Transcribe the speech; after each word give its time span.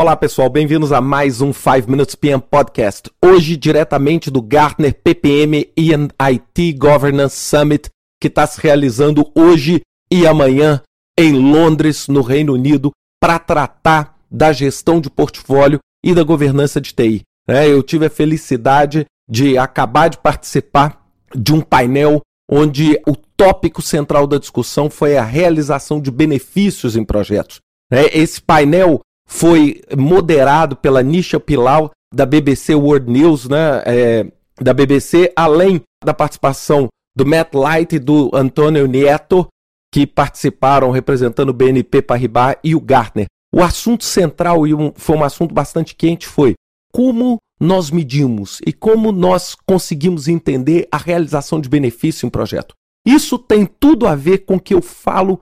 Olá 0.00 0.14
pessoal, 0.14 0.48
bem-vindos 0.48 0.92
a 0.92 1.00
mais 1.00 1.40
um 1.40 1.52
5 1.52 1.90
Minutes 1.90 2.14
PM 2.14 2.40
Podcast. 2.40 3.10
Hoje, 3.20 3.56
diretamente 3.56 4.30
do 4.30 4.40
Gartner 4.40 4.94
PPM 4.94 5.68
e 5.76 5.90
IT 5.92 6.72
Governance 6.74 7.34
Summit, 7.34 7.90
que 8.20 8.28
está 8.28 8.46
se 8.46 8.60
realizando 8.60 9.28
hoje 9.34 9.80
e 10.08 10.24
amanhã 10.24 10.80
em 11.18 11.32
Londres, 11.32 12.06
no 12.06 12.22
Reino 12.22 12.52
Unido, 12.52 12.92
para 13.20 13.40
tratar 13.40 14.16
da 14.30 14.52
gestão 14.52 15.00
de 15.00 15.10
portfólio 15.10 15.80
e 16.04 16.14
da 16.14 16.22
governança 16.22 16.80
de 16.80 16.94
TI. 16.94 17.22
É, 17.48 17.66
eu 17.66 17.82
tive 17.82 18.06
a 18.06 18.10
felicidade 18.10 19.04
de 19.28 19.58
acabar 19.58 20.06
de 20.10 20.18
participar 20.18 21.04
de 21.34 21.52
um 21.52 21.60
painel 21.60 22.20
onde 22.48 22.92
o 23.04 23.16
tópico 23.36 23.82
central 23.82 24.28
da 24.28 24.38
discussão 24.38 24.88
foi 24.88 25.16
a 25.16 25.24
realização 25.24 26.00
de 26.00 26.12
benefícios 26.12 26.94
em 26.94 27.04
projetos. 27.04 27.58
É, 27.90 28.16
esse 28.16 28.40
painel 28.40 29.00
foi 29.28 29.82
moderado 29.96 30.74
pela 30.74 31.02
Nisha 31.02 31.38
Pilau, 31.38 31.90
da 32.12 32.24
BBC 32.24 32.74
World 32.74 33.12
News, 33.12 33.46
né, 33.46 33.82
é, 33.84 34.26
da 34.58 34.72
BBC, 34.72 35.30
além 35.36 35.82
da 36.02 36.14
participação 36.14 36.88
do 37.14 37.26
Matt 37.26 37.54
Light 37.54 37.94
e 37.94 37.98
do 37.98 38.30
Antônio 38.32 38.86
Nieto, 38.86 39.46
que 39.92 40.06
participaram 40.06 40.90
representando 40.90 41.50
o 41.50 41.52
BNP 41.52 42.00
Paribas 42.02 42.56
e 42.64 42.74
o 42.74 42.80
Gartner. 42.80 43.26
O 43.54 43.62
assunto 43.62 44.04
central, 44.04 44.66
e 44.66 44.74
um, 44.74 44.92
foi 44.94 45.16
um 45.16 45.24
assunto 45.24 45.54
bastante 45.54 45.94
quente, 45.94 46.26
foi 46.26 46.54
como 46.92 47.38
nós 47.60 47.90
medimos 47.90 48.60
e 48.66 48.72
como 48.72 49.12
nós 49.12 49.54
conseguimos 49.66 50.28
entender 50.28 50.88
a 50.90 50.96
realização 50.96 51.60
de 51.60 51.68
benefício 51.68 52.26
em 52.26 52.30
projeto. 52.30 52.74
Isso 53.06 53.38
tem 53.38 53.66
tudo 53.66 54.06
a 54.06 54.14
ver 54.14 54.38
com 54.38 54.56
o 54.56 54.60
que 54.60 54.74
eu 54.74 54.82
falo 54.82 55.38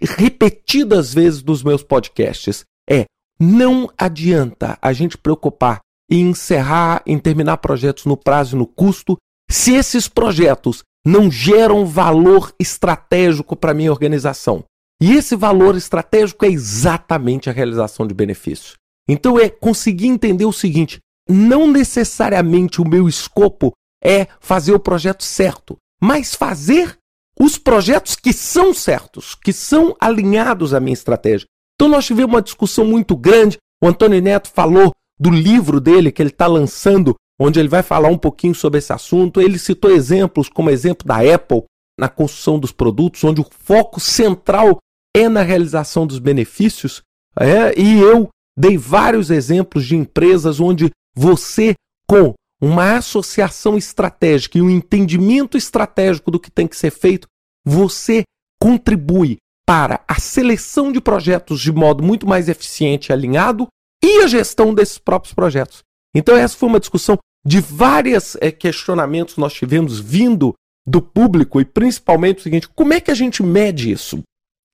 repetidas 0.00 1.12
vezes 1.14 1.42
nos 1.42 1.62
meus 1.62 1.82
podcasts. 1.82 2.64
É, 2.88 3.04
não 3.40 3.90
adianta 3.96 4.78
a 4.82 4.92
gente 4.92 5.16
preocupar 5.16 5.80
em 6.10 6.28
encerrar, 6.28 7.02
em 7.06 7.18
terminar 7.18 7.56
projetos 7.58 8.04
no 8.04 8.16
prazo 8.16 8.54
e 8.54 8.58
no 8.58 8.66
custo, 8.66 9.16
se 9.50 9.72
esses 9.74 10.06
projetos 10.08 10.82
não 11.06 11.30
geram 11.30 11.86
valor 11.86 12.52
estratégico 12.58 13.56
para 13.56 13.70
a 13.70 13.74
minha 13.74 13.90
organização. 13.90 14.64
E 15.00 15.14
esse 15.14 15.34
valor 15.34 15.76
estratégico 15.76 16.44
é 16.44 16.48
exatamente 16.48 17.48
a 17.48 17.52
realização 17.52 18.06
de 18.06 18.12
benefícios. 18.12 18.74
Então 19.08 19.38
é 19.38 19.48
conseguir 19.48 20.08
entender 20.08 20.44
o 20.44 20.52
seguinte: 20.52 20.98
não 21.28 21.66
necessariamente 21.66 22.82
o 22.82 22.88
meu 22.88 23.08
escopo 23.08 23.72
é 24.04 24.26
fazer 24.40 24.74
o 24.74 24.80
projeto 24.80 25.24
certo, 25.24 25.76
mas 26.02 26.34
fazer 26.34 26.98
os 27.38 27.56
projetos 27.56 28.14
que 28.14 28.32
são 28.34 28.74
certos, 28.74 29.34
que 29.34 29.52
são 29.52 29.96
alinhados 29.98 30.74
à 30.74 30.80
minha 30.80 30.92
estratégia. 30.92 31.46
Então 31.80 31.88
nós 31.88 32.04
tivemos 32.04 32.34
uma 32.34 32.42
discussão 32.42 32.84
muito 32.84 33.16
grande. 33.16 33.56
O 33.82 33.88
Antônio 33.88 34.20
Neto 34.20 34.50
falou 34.50 34.92
do 35.18 35.30
livro 35.30 35.80
dele 35.80 36.12
que 36.12 36.20
ele 36.20 36.28
está 36.28 36.46
lançando, 36.46 37.14
onde 37.40 37.58
ele 37.58 37.70
vai 37.70 37.82
falar 37.82 38.10
um 38.10 38.18
pouquinho 38.18 38.54
sobre 38.54 38.80
esse 38.80 38.92
assunto. 38.92 39.40
Ele 39.40 39.58
citou 39.58 39.90
exemplos, 39.90 40.50
como 40.50 40.68
exemplo 40.68 41.08
da 41.08 41.20
Apple, 41.34 41.64
na 41.98 42.06
construção 42.06 42.58
dos 42.58 42.70
produtos, 42.70 43.24
onde 43.24 43.40
o 43.40 43.46
foco 43.48 43.98
central 43.98 44.76
é 45.16 45.26
na 45.26 45.40
realização 45.40 46.06
dos 46.06 46.18
benefícios. 46.18 47.00
É, 47.34 47.72
e 47.80 47.98
eu 47.98 48.28
dei 48.58 48.76
vários 48.76 49.30
exemplos 49.30 49.86
de 49.86 49.96
empresas 49.96 50.60
onde 50.60 50.90
você, 51.16 51.72
com 52.06 52.34
uma 52.60 52.98
associação 52.98 53.78
estratégica 53.78 54.58
e 54.58 54.60
um 54.60 54.68
entendimento 54.68 55.56
estratégico 55.56 56.30
do 56.30 56.38
que 56.38 56.50
tem 56.50 56.68
que 56.68 56.76
ser 56.76 56.90
feito, 56.90 57.26
você 57.64 58.22
contribui 58.60 59.38
para 59.70 60.02
a 60.08 60.18
seleção 60.18 60.90
de 60.90 61.00
projetos 61.00 61.60
de 61.60 61.70
modo 61.70 62.02
muito 62.02 62.26
mais 62.26 62.48
eficiente 62.48 63.06
e 63.06 63.12
alinhado 63.12 63.68
e 64.02 64.18
a 64.24 64.26
gestão 64.26 64.74
desses 64.74 64.98
próprios 64.98 65.32
projetos. 65.32 65.84
Então, 66.12 66.36
essa 66.36 66.56
foi 66.56 66.68
uma 66.68 66.80
discussão 66.80 67.16
de 67.46 67.60
vários 67.60 68.36
é, 68.40 68.50
questionamentos 68.50 69.34
que 69.34 69.40
nós 69.40 69.54
tivemos 69.54 70.00
vindo 70.00 70.54
do 70.84 71.00
público 71.00 71.60
e 71.60 71.64
principalmente 71.64 72.38
o 72.38 72.42
seguinte: 72.42 72.68
como 72.68 72.92
é 72.92 73.00
que 73.00 73.12
a 73.12 73.14
gente 73.14 73.44
mede 73.44 73.92
isso? 73.92 74.24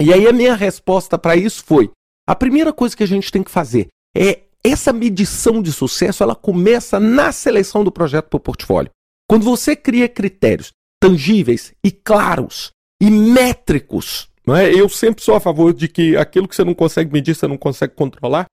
E 0.00 0.10
aí, 0.10 0.26
a 0.26 0.32
minha 0.32 0.54
resposta 0.54 1.18
para 1.18 1.36
isso 1.36 1.62
foi: 1.64 1.90
a 2.26 2.34
primeira 2.34 2.72
coisa 2.72 2.96
que 2.96 3.02
a 3.02 3.06
gente 3.06 3.30
tem 3.30 3.42
que 3.42 3.50
fazer 3.50 3.88
é 4.16 4.40
essa 4.64 4.90
medição 4.90 5.60
de 5.60 5.70
sucesso, 5.70 6.22
ela 6.22 6.34
começa 6.34 6.98
na 6.98 7.30
seleção 7.30 7.84
do 7.84 7.92
projeto 7.92 8.30
para 8.30 8.38
o 8.38 8.40
portfólio. 8.40 8.90
Quando 9.28 9.44
você 9.44 9.76
cria 9.76 10.08
critérios 10.08 10.72
tangíveis 10.98 11.74
e 11.84 11.90
claros 11.90 12.70
e 13.02 13.10
métricos, 13.10 14.28
não 14.48 14.56
é? 14.56 14.72
eu 14.72 14.88
sempre 14.88 15.22
sou 15.22 15.34
a 15.34 15.40
favor 15.40 15.74
de 15.74 15.86
que 15.88 16.16
aquilo 16.16 16.48
que 16.48 16.56
você 16.56 16.64
não 16.64 16.74
consegue 16.74 17.12
medir, 17.12 17.34
você 17.34 17.46
não 17.46 17.58
consegue 17.58 17.94
controlar. 17.94 18.46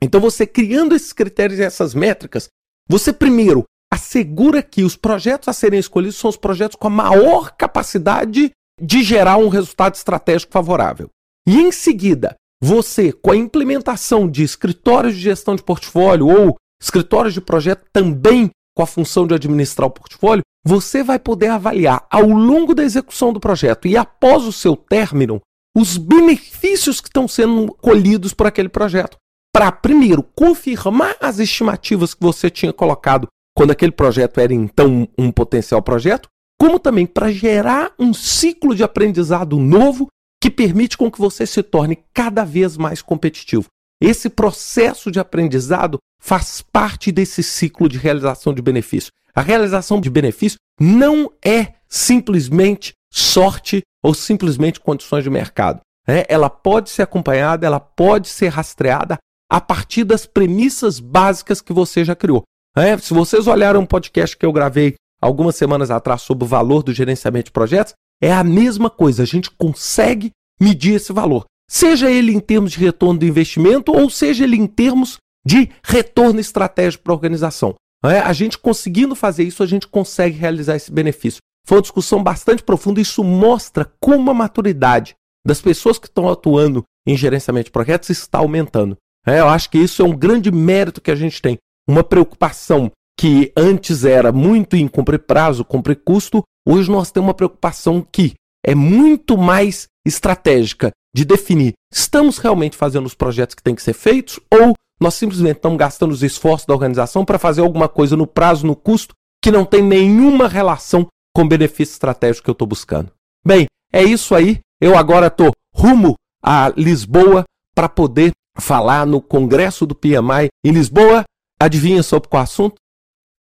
Então, 0.00 0.20
você 0.20 0.46
criando 0.46 0.94
esses 0.94 1.12
critérios 1.12 1.58
e 1.58 1.64
essas 1.64 1.94
métricas, 1.94 2.48
você 2.88 3.12
primeiro 3.12 3.64
assegura 3.92 4.62
que 4.62 4.84
os 4.84 4.94
projetos 4.94 5.48
a 5.48 5.52
serem 5.52 5.80
escolhidos 5.80 6.16
são 6.16 6.30
os 6.30 6.36
projetos 6.36 6.76
com 6.76 6.86
a 6.86 6.90
maior 6.90 7.56
capacidade 7.56 8.52
de 8.80 9.02
gerar 9.02 9.36
um 9.38 9.48
resultado 9.48 9.96
estratégico 9.96 10.52
favorável. 10.52 11.08
E 11.44 11.60
em 11.60 11.72
seguida, 11.72 12.36
você, 12.62 13.10
com 13.10 13.32
a 13.32 13.36
implementação 13.36 14.30
de 14.30 14.44
escritórios 14.44 15.14
de 15.14 15.22
gestão 15.22 15.56
de 15.56 15.62
portfólio 15.64 16.28
ou 16.28 16.56
escritórios 16.80 17.34
de 17.34 17.40
projeto 17.40 17.84
também 17.92 18.48
com 18.76 18.82
a 18.82 18.86
função 18.86 19.26
de 19.26 19.34
administrar 19.34 19.88
o 19.88 19.92
portfólio, 19.92 20.44
você 20.66 21.00
vai 21.00 21.16
poder 21.16 21.46
avaliar 21.46 22.04
ao 22.10 22.26
longo 22.26 22.74
da 22.74 22.82
execução 22.82 23.32
do 23.32 23.38
projeto 23.38 23.86
e 23.86 23.96
após 23.96 24.42
o 24.42 24.52
seu 24.52 24.74
término 24.74 25.40
os 25.76 25.96
benefícios 25.96 27.00
que 27.00 27.08
estão 27.08 27.28
sendo 27.28 27.72
colhidos 27.74 28.34
por 28.34 28.48
aquele 28.48 28.68
projeto. 28.68 29.16
Para, 29.54 29.70
primeiro, 29.70 30.24
confirmar 30.34 31.16
as 31.20 31.38
estimativas 31.38 32.14
que 32.14 32.22
você 32.22 32.50
tinha 32.50 32.72
colocado 32.72 33.28
quando 33.56 33.70
aquele 33.70 33.92
projeto 33.92 34.40
era 34.40 34.52
então 34.52 35.08
um 35.16 35.30
potencial 35.30 35.80
projeto, 35.80 36.28
como 36.58 36.80
também 36.80 37.06
para 37.06 37.30
gerar 37.30 37.92
um 37.96 38.12
ciclo 38.12 38.74
de 38.74 38.82
aprendizado 38.82 39.60
novo 39.60 40.08
que 40.42 40.50
permite 40.50 40.98
com 40.98 41.10
que 41.10 41.20
você 41.20 41.46
se 41.46 41.62
torne 41.62 42.02
cada 42.12 42.44
vez 42.44 42.76
mais 42.76 43.00
competitivo. 43.00 43.66
Esse 44.00 44.28
processo 44.28 45.10
de 45.10 45.18
aprendizado 45.18 45.98
faz 46.20 46.60
parte 46.60 47.10
desse 47.10 47.42
ciclo 47.42 47.88
de 47.88 47.98
realização 47.98 48.52
de 48.52 48.60
benefício. 48.60 49.10
A 49.34 49.40
realização 49.40 50.00
de 50.00 50.10
benefício 50.10 50.58
não 50.80 51.30
é 51.44 51.74
simplesmente 51.88 52.92
sorte 53.12 53.82
ou 54.02 54.14
simplesmente 54.14 54.80
condições 54.80 55.24
de 55.24 55.30
mercado. 55.30 55.80
É, 56.06 56.26
ela 56.28 56.48
pode 56.48 56.90
ser 56.90 57.02
acompanhada, 57.02 57.66
ela 57.66 57.80
pode 57.80 58.28
ser 58.28 58.48
rastreada 58.48 59.18
a 59.50 59.60
partir 59.60 60.04
das 60.04 60.26
premissas 60.26 61.00
básicas 61.00 61.60
que 61.60 61.72
você 61.72 62.04
já 62.04 62.14
criou. 62.14 62.42
É, 62.76 62.96
se 62.98 63.14
vocês 63.14 63.46
olharam 63.46 63.80
um 63.80 63.86
podcast 63.86 64.36
que 64.36 64.44
eu 64.44 64.52
gravei 64.52 64.94
algumas 65.20 65.56
semanas 65.56 65.90
atrás 65.90 66.22
sobre 66.22 66.44
o 66.44 66.48
valor 66.48 66.82
do 66.82 66.92
gerenciamento 66.92 67.46
de 67.46 67.52
projetos, 67.52 67.94
é 68.20 68.32
a 68.32 68.44
mesma 68.44 68.90
coisa. 68.90 69.22
A 69.22 69.26
gente 69.26 69.50
consegue 69.50 70.30
medir 70.60 70.94
esse 70.94 71.12
valor. 71.12 71.44
Seja 71.68 72.10
ele 72.10 72.32
em 72.32 72.40
termos 72.40 72.72
de 72.72 72.78
retorno 72.78 73.18
do 73.18 73.26
investimento 73.26 73.92
ou 73.92 74.08
seja 74.08 74.44
ele 74.44 74.56
em 74.56 74.66
termos 74.66 75.18
de 75.44 75.70
retorno 75.82 76.40
estratégico 76.40 77.04
para 77.04 77.12
a 77.12 77.16
organização. 77.16 77.74
É? 78.04 78.18
A 78.20 78.32
gente 78.32 78.58
conseguindo 78.58 79.14
fazer 79.16 79.44
isso, 79.44 79.62
a 79.62 79.66
gente 79.66 79.86
consegue 79.88 80.36
realizar 80.38 80.76
esse 80.76 80.92
benefício. 80.92 81.40
Foi 81.66 81.78
uma 81.78 81.82
discussão 81.82 82.22
bastante 82.22 82.62
profunda. 82.62 83.00
Isso 83.00 83.24
mostra 83.24 83.90
como 84.00 84.30
a 84.30 84.34
maturidade 84.34 85.14
das 85.44 85.60
pessoas 85.60 85.98
que 85.98 86.06
estão 86.06 86.28
atuando 86.28 86.84
em 87.06 87.16
gerenciamento 87.16 87.66
de 87.66 87.72
projetos 87.72 88.10
está 88.10 88.38
aumentando. 88.38 88.96
É, 89.26 89.40
eu 89.40 89.48
acho 89.48 89.70
que 89.70 89.78
isso 89.78 90.02
é 90.02 90.04
um 90.04 90.16
grande 90.16 90.52
mérito 90.52 91.00
que 91.00 91.10
a 91.10 91.16
gente 91.16 91.42
tem. 91.42 91.58
Uma 91.88 92.04
preocupação 92.04 92.90
que 93.18 93.52
antes 93.56 94.04
era 94.04 94.30
muito 94.30 94.76
em 94.76 94.86
cumprir 94.86 95.20
prazo, 95.20 95.64
cumprir 95.64 95.96
custo, 96.04 96.42
hoje 96.68 96.90
nós 96.90 97.10
temos 97.10 97.28
uma 97.28 97.34
preocupação 97.34 98.06
que 98.12 98.34
é 98.64 98.74
muito 98.74 99.38
mais 99.38 99.86
estratégica 100.06 100.90
de 101.16 101.24
definir 101.24 101.72
estamos 101.90 102.36
realmente 102.36 102.76
fazendo 102.76 103.06
os 103.06 103.14
projetos 103.14 103.54
que 103.54 103.62
têm 103.62 103.74
que 103.74 103.82
ser 103.82 103.94
feitos 103.94 104.38
ou 104.52 104.74
nós 105.00 105.14
simplesmente 105.14 105.56
estamos 105.56 105.78
gastando 105.78 106.12
os 106.12 106.22
esforços 106.22 106.66
da 106.66 106.74
organização 106.74 107.24
para 107.24 107.38
fazer 107.38 107.62
alguma 107.62 107.88
coisa 107.88 108.14
no 108.14 108.26
prazo, 108.26 108.66
no 108.66 108.76
custo, 108.76 109.14
que 109.42 109.50
não 109.50 109.64
tem 109.64 109.82
nenhuma 109.82 110.46
relação 110.46 111.06
com 111.34 111.42
o 111.42 111.48
benefício 111.48 111.94
estratégico 111.94 112.44
que 112.44 112.50
eu 112.50 112.52
estou 112.52 112.68
buscando. 112.68 113.10
Bem, 113.44 113.66
é 113.90 114.02
isso 114.02 114.34
aí. 114.34 114.58
Eu 114.78 114.96
agora 114.96 115.28
estou 115.28 115.52
rumo 115.74 116.16
a 116.42 116.70
Lisboa 116.76 117.44
para 117.74 117.88
poder 117.88 118.32
falar 118.58 119.06
no 119.06 119.22
Congresso 119.22 119.86
do 119.86 119.94
PMI 119.94 120.48
em 120.64 120.70
Lisboa. 120.70 121.24
Adivinha 121.58 122.02
sobre 122.02 122.28
qual 122.28 122.42
assunto? 122.42 122.76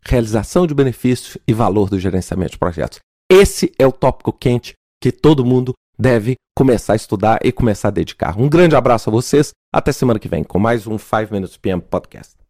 Realização 0.05 0.67
de 0.67 0.75
benefícios 0.75 1.39
e 1.47 1.55
valor 1.55 1.89
do 1.89 1.99
gerenciamento 1.99 2.53
de 2.53 2.59
projetos. 2.59 2.99
Esse 3.31 3.73
é 3.79 3.87
o 3.87 3.93
tópico 3.93 4.33
quente 4.33 4.75
que 5.01 5.11
todo 5.11 5.45
mundo 5.45 5.73
deve 6.03 6.35
começar 6.57 6.95
a 6.95 6.97
estudar 6.97 7.39
e 7.45 7.53
começar 7.53 7.89
a 7.89 7.93
dedicar. 7.93 8.39
Um 8.39 8.49
grande 8.49 8.75
abraço 8.75 9.09
a 9.09 9.13
vocês. 9.13 9.53
Até 9.73 9.93
semana 9.93 10.19
que 10.19 10.29
vem 10.29 10.43
com 10.43 10.59
mais 10.59 10.87
um 10.87 10.99
5 10.99 11.33
Minutes 11.33 11.57
PM 11.57 11.81
Podcast. 11.81 12.42